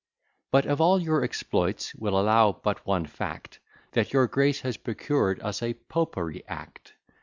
[0.49, 3.59] But of all your exploits, we'll allow but one fact,
[3.91, 6.95] That your Grace has procured us a Popery Act.